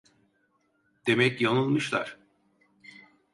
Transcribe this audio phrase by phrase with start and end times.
[1.07, 2.17] Demek yanılmışlar…